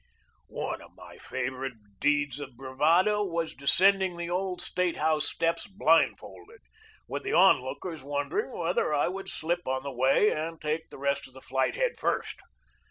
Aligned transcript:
One 0.47 0.81
of 0.81 0.95
my 0.95 1.19
favorite 1.19 1.99
deeds 1.99 2.39
of 2.39 2.57
bravado 2.57 3.23
was 3.23 3.53
de 3.53 3.67
scending 3.67 4.17
the 4.17 4.31
old 4.31 4.59
State 4.59 4.97
house 4.97 5.27
steps 5.29 5.67
blindfolded, 5.67 6.61
with 7.07 7.21
the 7.21 7.33
on 7.33 7.61
lookers 7.61 8.01
wondering 8.01 8.49
whether 8.57 8.95
I 8.95 9.07
would 9.07 9.29
slip 9.29 9.67
on 9.67 9.83
the 9.83 9.93
way 9.93 10.31
and 10.31 10.59
take 10.59 10.89
the 10.89 10.97
rest 10.97 11.27
of 11.27 11.35
the 11.35 11.39
flight 11.41 11.75
head 11.75 11.99
first. 11.99 12.39